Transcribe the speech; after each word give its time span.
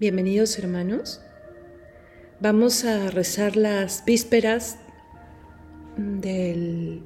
Bienvenidos 0.00 0.58
hermanos. 0.58 1.20
Vamos 2.40 2.86
a 2.86 3.10
rezar 3.10 3.58
las 3.58 4.02
vísperas 4.06 4.78
del 5.98 7.02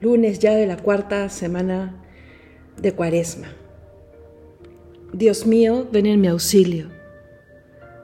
lunes 0.00 0.38
ya 0.38 0.54
de 0.54 0.68
la 0.68 0.76
cuarta 0.76 1.28
semana 1.30 2.04
de 2.80 2.92
Cuaresma. 2.92 3.48
Dios 5.12 5.48
mío, 5.48 5.88
ven 5.90 6.06
en 6.06 6.20
mi 6.20 6.28
auxilio. 6.28 6.92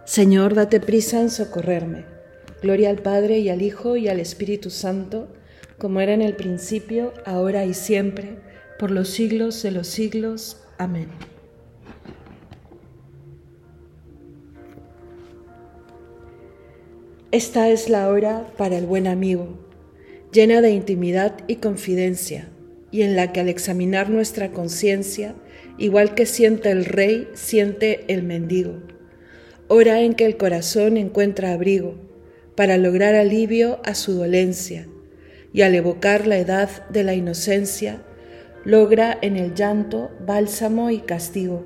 Señor, 0.04 0.56
date 0.56 0.80
prisa 0.80 1.20
en 1.20 1.30
socorrerme. 1.30 2.04
Gloria 2.60 2.90
al 2.90 2.98
Padre 2.98 3.38
y 3.38 3.50
al 3.50 3.62
Hijo 3.62 3.96
y 3.96 4.08
al 4.08 4.18
Espíritu 4.18 4.70
Santo, 4.70 5.28
como 5.78 6.00
era 6.00 6.12
en 6.12 6.22
el 6.22 6.34
principio, 6.34 7.12
ahora 7.24 7.66
y 7.66 7.72
siempre, 7.72 8.40
por 8.80 8.90
los 8.90 9.10
siglos 9.10 9.62
de 9.62 9.70
los 9.70 9.86
siglos. 9.86 10.60
Amén. 10.76 11.31
Esta 17.32 17.70
es 17.70 17.88
la 17.88 18.10
hora 18.10 18.46
para 18.58 18.76
el 18.76 18.84
buen 18.84 19.06
amigo, 19.06 19.48
llena 20.34 20.60
de 20.60 20.72
intimidad 20.72 21.34
y 21.46 21.56
confidencia, 21.56 22.50
y 22.90 23.00
en 23.00 23.16
la 23.16 23.32
que 23.32 23.40
al 23.40 23.48
examinar 23.48 24.10
nuestra 24.10 24.50
conciencia, 24.50 25.34
igual 25.78 26.14
que 26.14 26.26
siente 26.26 26.70
el 26.70 26.84
rey, 26.84 27.26
siente 27.32 28.04
el 28.08 28.22
mendigo. 28.22 28.82
Hora 29.68 30.02
en 30.02 30.12
que 30.12 30.26
el 30.26 30.36
corazón 30.36 30.98
encuentra 30.98 31.54
abrigo, 31.54 31.94
para 32.54 32.76
lograr 32.76 33.14
alivio 33.14 33.80
a 33.82 33.94
su 33.94 34.12
dolencia, 34.12 34.86
y 35.54 35.62
al 35.62 35.74
evocar 35.74 36.26
la 36.26 36.36
edad 36.36 36.86
de 36.90 37.02
la 37.02 37.14
inocencia, 37.14 38.02
logra 38.66 39.16
en 39.22 39.38
el 39.38 39.54
llanto 39.54 40.10
bálsamo 40.26 40.90
y 40.90 40.98
castigo. 40.98 41.64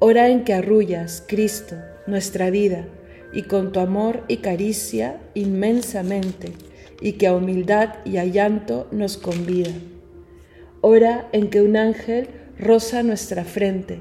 Hora 0.00 0.28
en 0.28 0.44
que 0.44 0.52
arrullas, 0.52 1.24
Cristo, 1.26 1.76
nuestra 2.06 2.50
vida, 2.50 2.86
y 3.32 3.42
con 3.42 3.72
tu 3.72 3.80
amor 3.80 4.24
y 4.28 4.38
caricia 4.38 5.20
inmensamente, 5.34 6.52
y 7.00 7.12
que 7.12 7.26
a 7.26 7.34
humildad 7.34 7.94
y 8.04 8.18
a 8.18 8.24
llanto 8.24 8.86
nos 8.90 9.16
convida. 9.16 9.72
Hora 10.80 11.28
en 11.32 11.50
que 11.50 11.62
un 11.62 11.76
ángel 11.76 12.28
roza 12.58 13.02
nuestra 13.02 13.44
frente, 13.44 14.00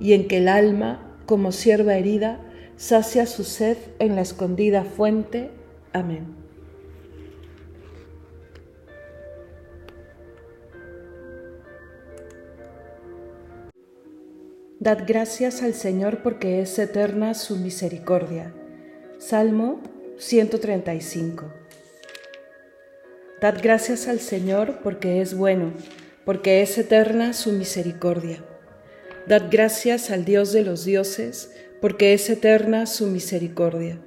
y 0.00 0.12
en 0.12 0.28
que 0.28 0.38
el 0.38 0.48
alma, 0.48 1.16
como 1.26 1.52
sierva 1.52 1.96
herida, 1.96 2.40
sacia 2.76 3.26
su 3.26 3.44
sed 3.44 3.78
en 3.98 4.14
la 4.16 4.22
escondida 4.22 4.84
fuente. 4.84 5.50
Amén. 5.92 6.46
Dad 14.78 15.04
gracias 15.06 15.62
al 15.62 15.74
Señor 15.74 16.22
porque 16.22 16.60
es 16.60 16.78
eterna 16.78 17.34
su 17.34 17.56
misericordia. 17.56 18.52
Salmo 19.28 19.80
135. 20.18 21.52
Dad 23.40 23.56
gracias 23.60 24.06
al 24.06 24.20
Señor 24.20 24.78
porque 24.84 25.20
es 25.20 25.34
bueno, 25.34 25.72
porque 26.24 26.62
es 26.62 26.78
eterna 26.78 27.32
su 27.32 27.50
misericordia. 27.50 28.44
Dad 29.26 29.48
gracias 29.50 30.12
al 30.12 30.24
Dios 30.24 30.52
de 30.52 30.62
los 30.62 30.84
dioses, 30.84 31.50
porque 31.80 32.14
es 32.14 32.30
eterna 32.30 32.86
su 32.86 33.08
misericordia. 33.08 34.00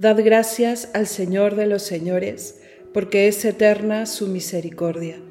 Dad 0.00 0.18
gracias 0.24 0.90
al 0.94 1.06
Señor 1.06 1.54
de 1.54 1.66
los 1.66 1.82
señores, 1.82 2.60
porque 2.92 3.28
es 3.28 3.44
eterna 3.44 4.04
su 4.04 4.26
misericordia. 4.26 5.22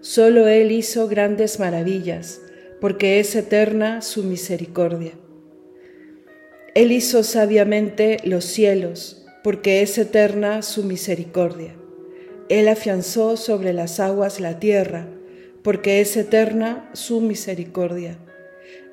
Solo 0.00 0.48
Él 0.48 0.72
hizo 0.72 1.06
grandes 1.06 1.60
maravillas, 1.60 2.40
porque 2.80 3.20
es 3.20 3.36
eterna 3.36 4.02
su 4.02 4.24
misericordia. 4.24 5.12
Él 6.74 6.92
hizo 6.92 7.24
sabiamente 7.24 8.18
los 8.22 8.44
cielos, 8.44 9.26
porque 9.42 9.82
es 9.82 9.98
eterna 9.98 10.62
su 10.62 10.84
misericordia. 10.84 11.74
Él 12.48 12.68
afianzó 12.68 13.36
sobre 13.36 13.72
las 13.72 13.98
aguas 13.98 14.38
la 14.38 14.60
tierra, 14.60 15.08
porque 15.62 16.00
es 16.00 16.16
eterna 16.16 16.88
su 16.92 17.20
misericordia. 17.20 18.18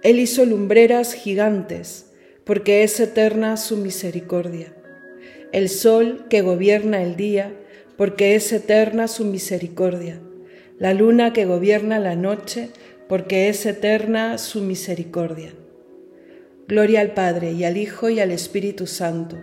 Él 0.02 0.20
hizo 0.20 0.44
lumbreras 0.46 1.14
gigantes, 1.14 2.08
porque 2.46 2.82
es 2.82 3.00
eterna 3.00 3.58
su 3.58 3.78
misericordia. 3.78 4.74
El 5.52 5.70
sol 5.70 6.26
que 6.32 6.42
gobierna 6.42 7.04
el 7.04 7.16
día, 7.16 7.54
porque 7.96 8.34
es 8.34 8.52
eterna 8.54 9.08
su 9.08 9.24
misericordia. 9.24 10.20
La 10.80 10.96
luna 10.96 11.32
que 11.32 11.46
gobierna 11.46 12.00
la 12.00 12.16
noche, 12.16 12.70
porque 13.08 13.50
es 13.50 13.68
eterna 13.68 14.40
su 14.40 14.62
misericordia. 14.62 15.52
Gloria 16.68 17.00
al 17.00 17.14
Padre 17.14 17.54
y 17.54 17.64
al 17.64 17.78
Hijo 17.78 18.10
y 18.10 18.20
al 18.20 18.32
Espíritu 18.32 18.88
Santo, 18.88 19.38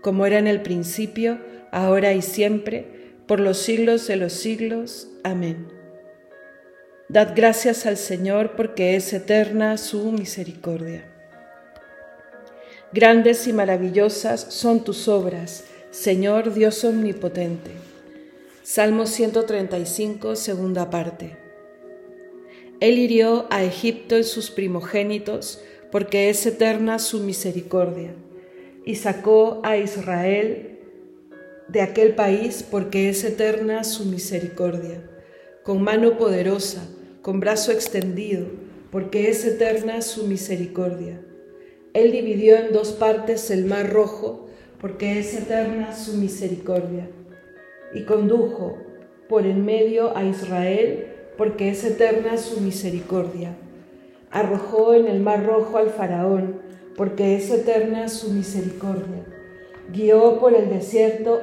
como 0.00 0.24
era 0.24 0.38
en 0.38 0.46
el 0.46 0.62
principio, 0.62 1.38
ahora 1.70 2.14
y 2.14 2.22
siempre, 2.22 2.86
por 3.26 3.38
los 3.38 3.58
siglos 3.58 4.06
de 4.06 4.16
los 4.16 4.32
siglos. 4.32 5.08
Amén. 5.22 5.68
Dad 7.08 7.32
gracias 7.36 7.84
al 7.84 7.98
Señor 7.98 8.56
porque 8.56 8.96
es 8.96 9.12
eterna 9.12 9.76
su 9.76 10.10
misericordia. 10.10 11.04
Grandes 12.92 13.46
y 13.46 13.52
maravillosas 13.52 14.40
son 14.48 14.84
tus 14.84 15.06
obras, 15.08 15.64
Señor 15.90 16.54
Dios 16.54 16.82
omnipotente. 16.84 17.72
Salmo 18.62 19.04
135, 19.04 20.34
segunda 20.36 20.88
parte. 20.88 21.36
Él 22.80 22.98
hirió 22.98 23.46
a 23.50 23.62
Egipto 23.62 24.16
en 24.16 24.24
sus 24.24 24.50
primogénitos, 24.50 25.60
porque 25.94 26.28
es 26.28 26.44
eterna 26.44 26.98
su 26.98 27.20
misericordia, 27.20 28.16
y 28.84 28.96
sacó 28.96 29.60
a 29.62 29.76
Israel 29.76 30.80
de 31.68 31.82
aquel 31.82 32.16
país, 32.16 32.66
porque 32.68 33.08
es 33.08 33.22
eterna 33.22 33.84
su 33.84 34.04
misericordia, 34.06 35.08
con 35.62 35.82
mano 35.82 36.18
poderosa, 36.18 36.84
con 37.22 37.38
brazo 37.38 37.70
extendido, 37.70 38.48
porque 38.90 39.30
es 39.30 39.44
eterna 39.44 40.02
su 40.02 40.26
misericordia. 40.26 41.20
Él 41.92 42.10
dividió 42.10 42.56
en 42.56 42.72
dos 42.72 42.90
partes 42.90 43.52
el 43.52 43.64
mar 43.64 43.92
rojo, 43.92 44.48
porque 44.80 45.20
es 45.20 45.32
eterna 45.32 45.94
su 45.94 46.14
misericordia, 46.14 47.08
y 47.94 48.02
condujo 48.02 48.78
por 49.28 49.46
en 49.46 49.64
medio 49.64 50.16
a 50.16 50.24
Israel, 50.24 51.06
porque 51.38 51.68
es 51.68 51.84
eterna 51.84 52.36
su 52.36 52.60
misericordia. 52.60 53.54
Arrojó 54.34 54.94
en 54.94 55.06
el 55.06 55.20
mar 55.20 55.46
rojo 55.46 55.78
al 55.78 55.90
faraón, 55.90 56.60
porque 56.96 57.36
es 57.36 57.52
eterna 57.52 58.08
su 58.08 58.30
misericordia. 58.30 59.24
Guió 59.92 60.40
por 60.40 60.54
el 60.54 60.70
desierto 60.70 61.40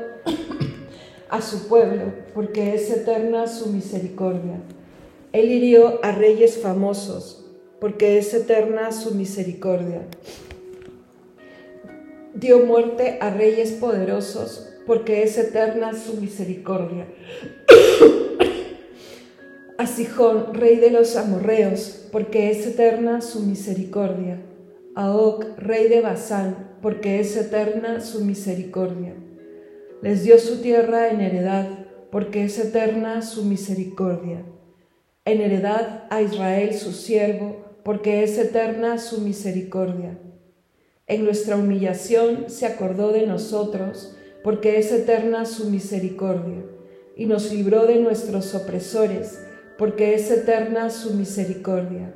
a 1.30 1.42
su 1.42 1.70
pueblo, 1.70 2.12
porque 2.34 2.76
es 2.76 2.92
eterna 2.92 3.48
su 3.48 3.70
misericordia. 3.70 4.60
Él 5.32 5.50
hirió 5.54 6.04
a 6.04 6.12
reyes 6.12 6.58
famosos, 6.58 7.46
porque 7.80 8.18
es 8.18 8.34
eterna 8.34 8.92
su 8.92 9.16
misericordia. 9.16 10.06
Dio 12.34 12.66
muerte 12.66 13.20
a 13.22 13.30
reyes 13.30 13.72
poderosos, 13.72 14.68
porque 14.86 15.24
es 15.24 15.38
eterna 15.38 15.94
su 15.94 16.20
misericordia 16.20 17.08
a 19.82 19.88
Sijón, 19.88 20.54
rey 20.54 20.76
de 20.76 20.92
los 20.92 21.16
amorreos, 21.16 22.06
porque 22.12 22.52
es 22.52 22.68
eterna 22.68 23.20
su 23.20 23.40
misericordia, 23.40 24.40
a 24.94 25.12
Oc, 25.12 25.58
rey 25.58 25.88
de 25.88 26.02
Basán, 26.02 26.78
porque 26.84 27.20
es 27.20 27.36
eterna 27.36 28.00
su 28.00 28.24
misericordia. 28.24 29.16
Les 30.04 30.24
dio 30.24 30.38
su 30.38 30.62
tierra 30.62 31.10
en 31.10 31.20
heredad, 31.20 31.68
porque 32.12 32.44
es 32.44 32.60
eterna 32.60 33.24
su 33.24 33.44
misericordia. 33.44 34.46
En 35.26 35.42
heredad 35.42 36.04
a 36.12 36.22
Israel 36.22 36.76
su 36.76 36.92
siervo, 36.92 37.66
porque 37.84 38.22
es 38.22 38.38
eterna 38.38 39.00
su 39.00 39.22
misericordia. 39.22 40.16
En 41.08 41.26
nuestra 41.26 41.56
humillación 41.56 42.52
se 42.52 42.68
acordó 42.68 43.12
de 43.12 43.26
nosotros, 43.26 44.16
porque 44.44 44.78
es 44.78 44.92
eterna 44.92 45.46
su 45.46 45.72
misericordia, 45.72 46.66
y 47.16 47.26
nos 47.26 47.52
libró 47.52 47.88
de 47.88 47.96
nuestros 47.96 48.54
opresores, 48.54 49.40
porque 49.82 50.14
es 50.14 50.30
eterna 50.30 50.92
su 50.92 51.16
misericordia. 51.16 52.14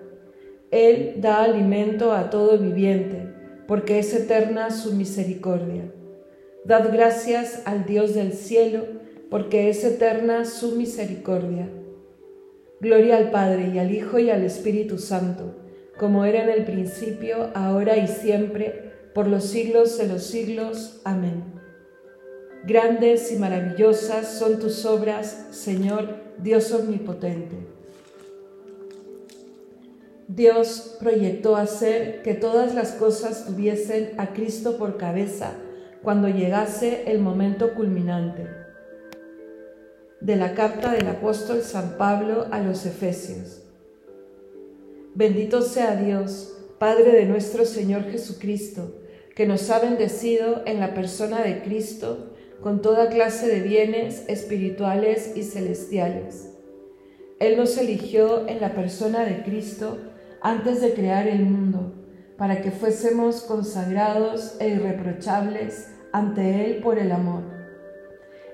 Él 0.70 1.16
da 1.18 1.42
alimento 1.42 2.12
a 2.12 2.30
todo 2.30 2.60
viviente, 2.60 3.28
porque 3.68 3.98
es 3.98 4.14
eterna 4.14 4.70
su 4.70 4.94
misericordia. 4.94 5.92
Dad 6.64 6.94
gracias 6.94 7.64
al 7.66 7.88
Dios 7.88 8.14
del 8.14 8.34
cielo, 8.34 8.86
porque 9.32 9.68
es 9.70 9.84
eterna 9.84 10.46
su 10.46 10.76
misericordia. 10.76 11.68
Gloria 12.82 13.18
al 13.18 13.32
Padre 13.32 13.72
y 13.74 13.80
al 13.80 13.92
Hijo 13.92 14.20
y 14.20 14.30
al 14.30 14.44
Espíritu 14.44 15.00
Santo, 15.00 15.56
como 15.98 16.24
era 16.24 16.44
en 16.44 16.50
el 16.50 16.66
principio, 16.66 17.50
ahora 17.56 17.98
y 17.98 18.08
siempre, 18.08 18.92
por 19.16 19.26
los 19.26 19.44
siglos 19.44 19.98
de 19.98 20.08
los 20.08 20.24
siglos. 20.24 21.02
Amén. 21.04 21.55
Grandes 22.66 23.32
y 23.32 23.36
maravillosas 23.36 24.40
son 24.40 24.60
tus 24.60 24.86
obras, 24.86 25.50
Señor 25.52 26.16
Dios 26.40 26.72
omnipotente. 26.72 27.56
Dios 30.28 30.98
proyectó 31.00 31.58
hacer 31.58 32.24
que 32.24 32.34
todas 32.34 32.74
las 32.74 32.94
cosas 32.94 33.46
tuviesen 33.46 34.14
a 34.18 34.34
Cristo 34.34 34.80
por 34.80 34.98
cabeza 34.98 35.52
cuando 36.02 36.28
llegase 36.28 37.04
el 37.06 37.20
momento 37.20 37.76
culminante. 37.76 38.48
De 40.20 40.36
la 40.36 40.56
carta 40.56 40.92
del 40.92 41.08
apóstol 41.08 41.62
San 41.62 42.00
Pablo 42.00 42.48
a 42.50 42.60
los 42.62 42.88
Efesios. 42.88 43.62
Bendito 45.14 45.62
sea 45.62 45.96
Dios, 45.96 46.58
Padre 46.80 47.12
de 47.12 47.26
nuestro 47.26 47.64
Señor 47.64 48.06
Jesucristo, 48.06 48.96
que 49.36 49.46
nos 49.46 49.70
ha 49.70 49.78
bendecido 49.78 50.64
en 50.66 50.80
la 50.80 50.96
persona 50.96 51.44
de 51.44 51.62
Cristo 51.62 52.32
con 52.62 52.82
toda 52.82 53.10
clase 53.10 53.48
de 53.48 53.62
bienes 53.62 54.26
espirituales 54.28 55.34
y 55.36 55.44
celestiales. 55.44 56.52
Él 57.40 57.58
nos 57.58 57.78
eligió 57.78 58.48
en 58.48 58.62
la 58.62 58.74
persona 58.74 59.26
de 59.26 59.44
Cristo 59.44 59.98
antes 60.42 60.82
de 60.82 60.94
crear 60.94 61.28
el 61.28 61.46
mundo, 61.46 61.94
para 62.38 62.62
que 62.62 62.72
fuésemos 62.72 63.42
consagrados 63.42 64.56
e 64.60 64.70
irreprochables 64.70 65.90
ante 66.12 66.66
Él 66.66 66.82
por 66.82 66.98
el 67.00 67.12
amor. 67.12 67.44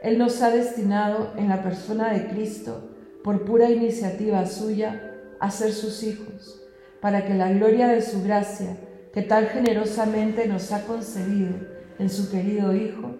Él 0.02 0.18
nos 0.18 0.42
ha 0.42 0.50
destinado 0.50 1.32
en 1.38 1.50
la 1.50 1.62
persona 1.62 2.12
de 2.12 2.28
Cristo, 2.28 2.90
por 3.24 3.46
pura 3.46 3.70
iniciativa 3.70 4.46
suya, 4.48 5.16
a 5.40 5.52
ser 5.52 5.74
sus 5.74 6.04
hijos, 6.04 6.62
para 7.02 7.26
que 7.26 7.34
la 7.34 7.52
gloria 7.52 7.88
de 7.88 8.02
su 8.02 8.24
gracia, 8.24 8.78
que 9.14 9.22
tan 9.22 9.48
generosamente 9.48 10.48
nos 10.48 10.72
ha 10.72 10.86
concedido 10.86 11.54
en 12.00 12.10
su 12.10 12.32
querido 12.32 12.76
Hijo, 12.76 13.16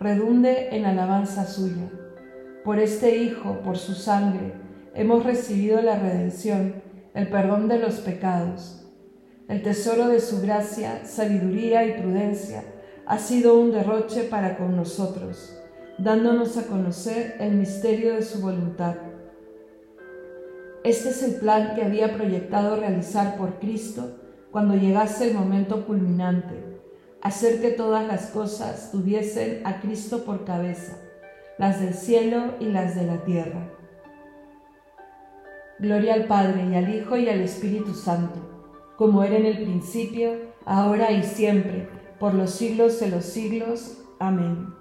redunde 0.00 0.68
en 0.76 0.84
alabanza 0.84 1.46
suya. 1.46 1.90
Por 2.64 2.78
este 2.78 3.16
Hijo, 3.16 3.60
por 3.60 3.78
su 3.78 3.94
sangre, 3.94 4.54
hemos 4.94 5.24
recibido 5.24 5.80
la 5.82 5.98
redención 5.98 6.82
el 7.14 7.28
perdón 7.28 7.68
de 7.68 7.78
los 7.78 7.94
pecados. 8.00 8.84
El 9.48 9.62
tesoro 9.62 10.08
de 10.08 10.20
su 10.20 10.40
gracia, 10.40 11.04
sabiduría 11.04 11.86
y 11.86 12.00
prudencia 12.00 12.64
ha 13.06 13.18
sido 13.18 13.58
un 13.58 13.70
derroche 13.70 14.24
para 14.24 14.56
con 14.56 14.74
nosotros, 14.76 15.56
dándonos 15.98 16.56
a 16.56 16.66
conocer 16.66 17.36
el 17.38 17.52
misterio 17.52 18.14
de 18.14 18.22
su 18.22 18.40
voluntad. 18.40 18.96
Este 20.82 21.10
es 21.10 21.22
el 21.22 21.36
plan 21.36 21.74
que 21.74 21.82
había 21.82 22.14
proyectado 22.14 22.76
realizar 22.76 23.36
por 23.36 23.58
Cristo 23.58 24.18
cuando 24.50 24.74
llegase 24.74 25.28
el 25.28 25.34
momento 25.34 25.86
culminante, 25.86 26.73
hacer 27.24 27.62
que 27.62 27.70
todas 27.70 28.06
las 28.06 28.26
cosas 28.26 28.90
tuviesen 28.92 29.62
a 29.64 29.80
Cristo 29.80 30.24
por 30.24 30.44
cabeza, 30.44 30.98
las 31.58 31.80
del 31.80 31.94
cielo 31.94 32.54
y 32.60 32.66
las 32.66 32.94
de 32.94 33.06
la 33.06 33.24
tierra. 33.24 33.70
Gloria 35.78 36.14
al 36.14 36.26
Padre 36.26 36.66
y 36.70 36.74
al 36.74 36.94
Hijo 36.94 37.16
y 37.16 37.28
al 37.30 37.40
Espíritu 37.40 37.94
Santo, 37.94 38.38
como 38.98 39.24
era 39.24 39.36
en 39.36 39.46
el 39.46 39.56
principio, 39.56 40.32
ahora 40.66 41.12
y 41.12 41.22
siempre, 41.22 41.88
por 42.20 42.34
los 42.34 42.50
siglos 42.50 43.00
de 43.00 43.08
los 43.08 43.24
siglos. 43.24 44.02
Amén. 44.18 44.74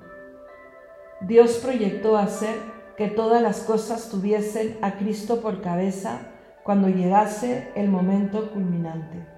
Dios 1.21 1.59
proyectó 1.63 2.17
hacer 2.17 2.57
que 2.97 3.07
todas 3.07 3.41
las 3.41 3.61
cosas 3.61 4.09
tuviesen 4.09 4.77
a 4.81 4.97
Cristo 4.97 5.39
por 5.39 5.61
cabeza 5.61 6.19
cuando 6.63 6.89
llegase 6.89 7.71
el 7.75 7.87
momento 7.87 8.51
culminante. 8.51 9.32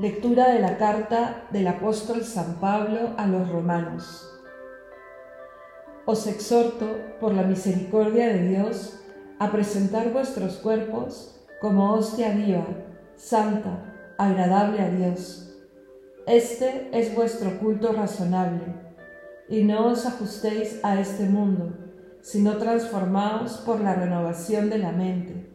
Lectura 0.00 0.52
de 0.52 0.60
la 0.60 0.76
carta 0.76 1.42
del 1.50 1.66
apóstol 1.66 2.22
San 2.22 2.60
Pablo 2.60 3.14
a 3.16 3.26
los 3.26 3.50
romanos. 3.50 4.32
Os 6.06 6.28
exhorto, 6.28 6.86
por 7.18 7.34
la 7.34 7.42
misericordia 7.42 8.28
de 8.28 8.46
Dios, 8.46 9.00
a 9.40 9.50
presentar 9.50 10.12
vuestros 10.12 10.58
cuerpos 10.58 11.34
como 11.60 11.94
hostia 11.94 12.30
viva, 12.30 12.64
santa, 13.16 14.14
agradable 14.18 14.82
a 14.82 14.88
Dios. 14.88 15.52
Este 16.28 16.90
es 16.92 17.12
vuestro 17.16 17.58
culto 17.58 17.92
razonable, 17.92 18.72
y 19.48 19.64
no 19.64 19.88
os 19.88 20.06
ajustéis 20.06 20.78
a 20.84 21.00
este 21.00 21.24
mundo, 21.24 21.72
sino 22.20 22.56
transformaos 22.58 23.56
por 23.66 23.80
la 23.80 23.94
renovación 23.94 24.70
de 24.70 24.78
la 24.78 24.92
mente, 24.92 25.50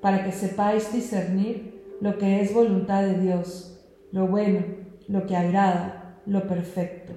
para 0.00 0.22
que 0.22 0.30
sepáis 0.30 0.92
discernir 0.92 1.96
lo 2.00 2.16
que 2.16 2.40
es 2.40 2.54
voluntad 2.54 3.02
de 3.02 3.14
Dios, 3.14 3.74
lo 4.10 4.26
bueno, 4.26 4.64
lo 5.06 5.26
que 5.26 5.36
agrada, 5.36 6.22
lo 6.26 6.46
perfecto. 6.46 7.14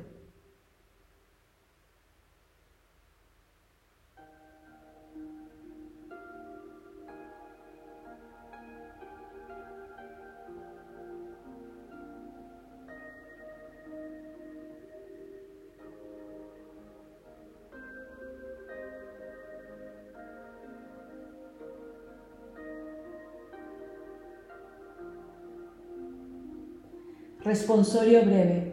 Responsorio 27.44 28.22
breve. 28.24 28.72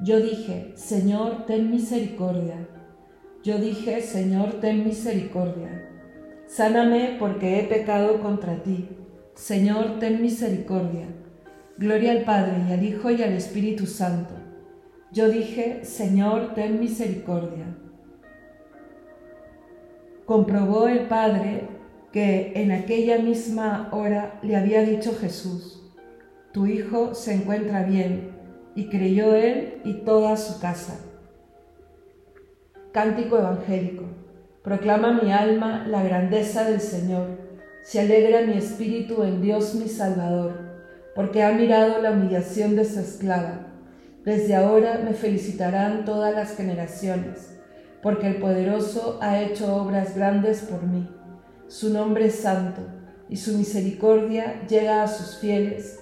Yo 0.00 0.18
dije, 0.18 0.72
Señor, 0.76 1.44
ten 1.44 1.70
misericordia. 1.70 2.66
Yo 3.44 3.58
dije, 3.58 4.00
Señor, 4.00 4.60
ten 4.62 4.82
misericordia. 4.82 5.90
Sáname 6.46 7.16
porque 7.18 7.58
he 7.58 7.64
pecado 7.64 8.22
contra 8.22 8.62
ti. 8.62 8.88
Señor, 9.34 9.98
ten 9.98 10.22
misericordia. 10.22 11.06
Gloria 11.76 12.12
al 12.12 12.24
Padre 12.24 12.64
y 12.66 12.72
al 12.72 12.82
Hijo 12.82 13.10
y 13.10 13.22
al 13.22 13.34
Espíritu 13.34 13.84
Santo. 13.84 14.32
Yo 15.12 15.28
dije, 15.28 15.84
Señor, 15.84 16.54
ten 16.54 16.80
misericordia. 16.80 17.76
Comprobó 20.24 20.88
el 20.88 21.00
Padre 21.00 21.68
que 22.10 22.52
en 22.54 22.72
aquella 22.72 23.18
misma 23.18 23.90
hora 23.92 24.38
le 24.42 24.56
había 24.56 24.82
dicho 24.82 25.14
Jesús, 25.20 25.81
tu 26.52 26.66
hijo 26.66 27.14
se 27.14 27.32
encuentra 27.32 27.82
bien, 27.82 28.32
y 28.74 28.88
creyó 28.88 29.34
él 29.34 29.80
y 29.84 29.94
toda 30.04 30.36
su 30.36 30.60
casa. 30.60 30.98
Cántico 32.92 33.38
Evangélico. 33.38 34.04
Proclama 34.62 35.20
mi 35.22 35.32
alma 35.32 35.86
la 35.88 36.02
grandeza 36.02 36.64
del 36.64 36.80
Señor, 36.80 37.38
se 37.82 38.00
alegra 38.00 38.42
mi 38.42 38.56
espíritu 38.56 39.22
en 39.22 39.40
Dios 39.42 39.74
mi 39.74 39.88
Salvador, 39.88 40.52
porque 41.16 41.42
ha 41.42 41.52
mirado 41.52 42.00
la 42.00 42.12
humillación 42.12 42.76
de 42.76 42.84
su 42.84 43.00
esclava. 43.00 43.66
Desde 44.24 44.54
ahora 44.54 45.00
me 45.02 45.14
felicitarán 45.14 46.04
todas 46.04 46.34
las 46.34 46.54
generaciones, 46.54 47.58
porque 48.02 48.28
el 48.28 48.36
poderoso 48.36 49.18
ha 49.20 49.40
hecho 49.40 49.74
obras 49.74 50.14
grandes 50.14 50.60
por 50.60 50.84
mí. 50.84 51.08
Su 51.66 51.92
nombre 51.92 52.26
es 52.26 52.36
santo, 52.36 52.82
y 53.28 53.38
su 53.38 53.56
misericordia 53.56 54.62
llega 54.68 55.02
a 55.02 55.08
sus 55.08 55.38
fieles 55.38 56.01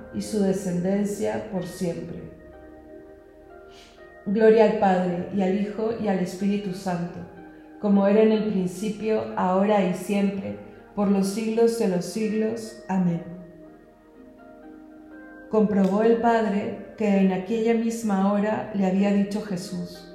y 0.13 0.21
su 0.21 0.41
descendencia 0.41 1.49
por 1.51 1.65
siempre. 1.65 2.31
Gloria 4.25 4.65
al 4.65 4.79
Padre 4.79 5.29
y 5.35 5.41
al 5.41 5.59
Hijo 5.59 5.91
y 6.01 6.07
al 6.07 6.19
Espíritu 6.19 6.73
Santo, 6.73 7.19
como 7.79 8.07
era 8.07 8.21
en 8.21 8.31
el 8.31 8.43
principio, 8.45 9.33
ahora 9.35 9.83
y 9.83 9.93
siempre, 9.93 10.57
por 10.95 11.09
los 11.09 11.27
siglos 11.27 11.79
de 11.79 11.87
los 11.87 12.05
siglos. 12.05 12.83
Amén. 12.87 13.23
Comprobó 15.49 16.03
el 16.03 16.17
Padre 16.17 16.93
que 16.97 17.17
en 17.17 17.31
aquella 17.31 17.73
misma 17.73 18.31
hora 18.31 18.71
le 18.75 18.85
había 18.85 19.11
dicho 19.11 19.41
Jesús, 19.41 20.13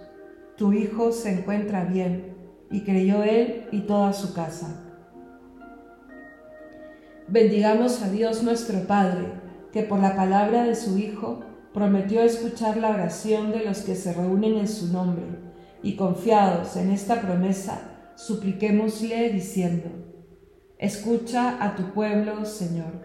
Tu 0.56 0.72
Hijo 0.72 1.10
se 1.12 1.32
encuentra 1.32 1.84
bien, 1.84 2.36
y 2.70 2.82
creyó 2.82 3.22
él 3.22 3.66
y 3.70 3.80
toda 3.80 4.12
su 4.12 4.34
casa. 4.34 4.82
Bendigamos 7.28 8.02
a 8.02 8.08
Dios 8.08 8.42
nuestro 8.42 8.80
Padre, 8.86 9.45
que 9.76 9.82
por 9.82 10.00
la 10.00 10.16
palabra 10.16 10.64
de 10.64 10.74
su 10.74 10.96
Hijo 10.96 11.40
prometió 11.74 12.22
escuchar 12.22 12.78
la 12.78 12.88
oración 12.88 13.52
de 13.52 13.62
los 13.62 13.80
que 13.80 13.94
se 13.94 14.14
reúnen 14.14 14.56
en 14.56 14.68
su 14.68 14.90
nombre, 14.90 15.26
y 15.82 15.96
confiados 15.96 16.78
en 16.78 16.90
esta 16.90 17.20
promesa, 17.20 18.12
supliquémosle 18.14 19.28
diciendo, 19.28 19.90
Escucha 20.78 21.62
a 21.62 21.76
tu 21.76 21.92
pueblo, 21.92 22.46
Señor. 22.46 23.02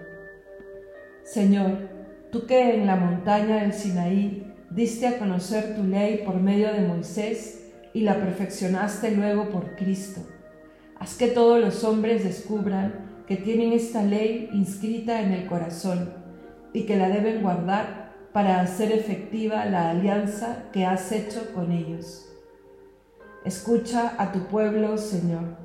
Señor, 1.26 1.90
tú 2.32 2.46
que 2.46 2.76
en 2.76 2.88
la 2.88 2.96
montaña 2.96 3.58
del 3.58 3.74
Sinaí 3.74 4.50
diste 4.70 5.08
a 5.08 5.20
conocer 5.20 5.76
tu 5.76 5.84
ley 5.84 6.22
por 6.26 6.36
medio 6.36 6.72
de 6.72 6.88
Moisés 6.88 7.70
y 7.94 8.00
la 8.00 8.16
perfeccionaste 8.16 9.12
luego 9.12 9.50
por 9.50 9.76
Cristo, 9.76 10.22
haz 10.98 11.18
que 11.18 11.28
todos 11.28 11.60
los 11.60 11.84
hombres 11.84 12.24
descubran 12.24 13.24
que 13.28 13.36
tienen 13.36 13.74
esta 13.74 14.04
ley 14.04 14.50
inscrita 14.54 15.22
en 15.22 15.34
el 15.34 15.48
corazón 15.48 16.21
y 16.74 16.86
que 16.86 16.96
la 16.96 17.10
deben 17.10 17.42
guardar 17.42 18.12
para 18.34 18.62
hacer 18.62 18.92
efectiva 18.92 19.66
la 19.66 19.90
alianza 19.90 20.70
que 20.72 20.86
has 20.86 21.12
hecho 21.12 21.54
con 21.54 21.72
ellos. 21.72 22.28
Escucha 23.44 24.14
a 24.18 24.32
tu 24.32 24.48
pueblo, 24.48 24.98
Señor. 24.98 25.58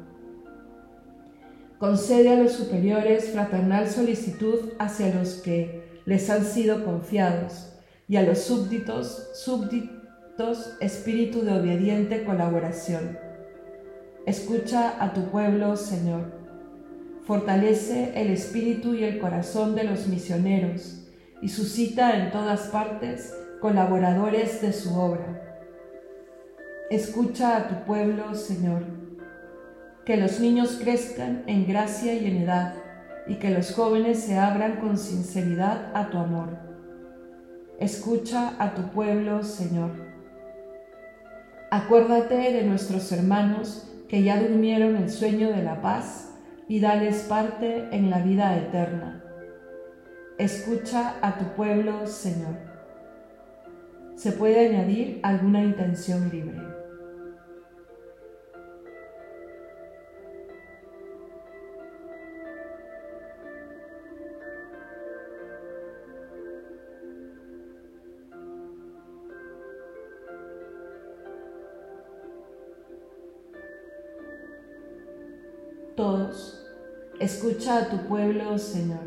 Concede 1.79 2.31
a 2.31 2.43
los 2.43 2.53
superiores 2.53 3.31
fraternal 3.31 3.89
solicitud 3.89 4.73
hacia 4.79 5.15
los 5.15 5.35
que 5.35 6.01
les 6.07 6.31
han 6.31 6.45
sido 6.45 6.85
confiados 6.85 7.73
y 8.09 8.17
a 8.17 8.23
los 8.23 8.39
súbditos, 8.39 9.29
súbditos 9.35 10.77
espíritu 10.81 11.43
de 11.43 11.53
obediente 11.53 12.25
colaboración. 12.25 13.19
Escucha 14.25 15.03
a 15.03 15.13
tu 15.13 15.27
pueblo, 15.27 15.77
Señor. 15.77 16.46
Fortalece 17.27 18.13
el 18.15 18.31
espíritu 18.31 18.95
y 18.95 19.03
el 19.03 19.19
corazón 19.19 19.75
de 19.75 19.83
los 19.83 20.07
misioneros 20.07 21.03
y 21.43 21.49
suscita 21.49 22.17
en 22.17 22.31
todas 22.31 22.69
partes 22.69 23.35
colaboradores 23.61 24.63
de 24.63 24.73
su 24.73 24.95
obra. 24.95 25.43
Escucha 26.89 27.57
a 27.57 27.69
tu 27.69 27.85
pueblo, 27.85 28.37
Señor. 28.37 28.85
Que 30.05 30.17
los 30.17 30.39
niños 30.39 30.79
crezcan 30.81 31.43
en 31.49 31.67
gracia 31.67 32.15
y 32.15 32.27
en 32.27 32.37
edad, 32.43 32.75
y 33.27 33.35
que 33.35 33.51
los 33.51 33.75
jóvenes 33.75 34.21
se 34.21 34.39
abran 34.39 34.77
con 34.77 34.97
sinceridad 34.97 35.91
a 35.97 36.11
tu 36.11 36.19
amor. 36.19 36.57
Escucha 37.81 38.55
a 38.61 38.75
tu 38.75 38.83
pueblo, 38.91 39.43
Señor. 39.43 39.91
Acuérdate 41.73 42.37
de 42.53 42.63
nuestros 42.63 43.11
hermanos 43.11 43.91
que 44.09 44.23
ya 44.23 44.41
durmieron 44.41 44.95
el 44.95 45.11
sueño 45.11 45.51
de 45.51 45.65
la 45.65 45.83
paz 45.83 46.36
y 46.69 46.81
dales 46.81 47.23
parte 47.23 47.89
en 47.93 48.11
la 48.11 48.19
vida 48.19 48.57
eterna 48.57 49.23
Escucha 50.39 51.15
a 51.23 51.39
tu 51.39 51.47
pueblo, 51.57 52.07
Señor. 52.07 52.57
Se 54.17 54.33
puede 54.33 54.69
añadir 54.69 55.19
alguna 55.23 55.65
intención 55.65 56.29
libre. 56.29 56.66
Todos, 75.97 76.63
escucha 77.21 77.79
a 77.79 77.89
tu 77.89 78.07
pueblo, 78.07 78.59
Señor. 78.59 79.01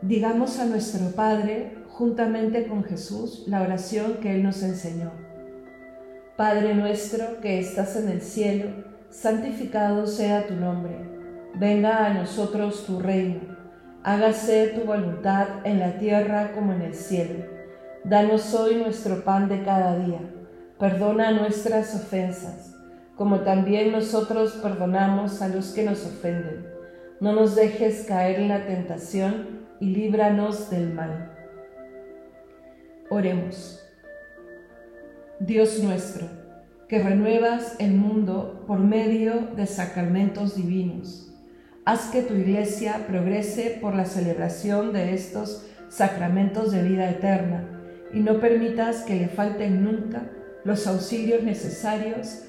Digamos 0.00 0.58
a 0.58 0.64
nuestro 0.64 1.10
Padre, 1.10 1.76
juntamente 1.88 2.66
con 2.66 2.82
Jesús, 2.82 3.44
la 3.48 3.60
oración 3.60 4.14
que 4.14 4.34
Él 4.34 4.42
nos 4.42 4.62
enseñó. 4.62 5.12
Padre 6.38 6.74
nuestro 6.74 7.40
que 7.42 7.58
estás 7.60 7.96
en 7.96 8.08
el 8.08 8.22
cielo, 8.22 8.70
santificado 9.10 10.06
sea 10.06 10.46
tu 10.46 10.54
nombre. 10.54 10.96
Venga 11.54 12.06
a 12.06 12.14
nosotros 12.14 12.86
tu 12.86 12.98
reino. 12.98 13.40
Hágase 14.02 14.68
tu 14.68 14.86
voluntad 14.86 15.48
en 15.64 15.80
la 15.80 15.98
tierra 15.98 16.52
como 16.54 16.72
en 16.72 16.80
el 16.80 16.94
cielo. 16.94 17.44
Danos 18.04 18.54
hoy 18.54 18.76
nuestro 18.76 19.22
pan 19.22 19.50
de 19.50 19.62
cada 19.64 19.98
día. 19.98 20.20
Perdona 20.78 21.30
nuestras 21.30 21.94
ofensas, 21.94 22.71
como 23.22 23.42
también 23.42 23.92
nosotros 23.92 24.58
perdonamos 24.60 25.42
a 25.42 25.48
los 25.48 25.68
que 25.68 25.84
nos 25.84 26.04
ofenden. 26.04 26.66
No 27.20 27.32
nos 27.32 27.54
dejes 27.54 28.04
caer 28.08 28.40
en 28.40 28.48
la 28.48 28.66
tentación 28.66 29.60
y 29.78 29.90
líbranos 29.94 30.70
del 30.70 30.92
mal. 30.92 31.30
Oremos. 33.10 33.80
Dios 35.38 35.78
nuestro, 35.84 36.26
que 36.88 37.00
renuevas 37.00 37.76
el 37.78 37.92
mundo 37.92 38.64
por 38.66 38.80
medio 38.80 39.50
de 39.54 39.68
sacramentos 39.68 40.56
divinos, 40.56 41.32
haz 41.84 42.10
que 42.10 42.22
tu 42.22 42.34
iglesia 42.34 43.06
progrese 43.06 43.78
por 43.80 43.94
la 43.94 44.04
celebración 44.04 44.92
de 44.92 45.14
estos 45.14 45.64
sacramentos 45.88 46.72
de 46.72 46.82
vida 46.82 47.08
eterna 47.08 47.68
y 48.12 48.18
no 48.18 48.40
permitas 48.40 49.02
que 49.02 49.14
le 49.14 49.28
falten 49.28 49.84
nunca 49.84 50.24
los 50.64 50.88
auxilios 50.88 51.44
necesarios 51.44 52.48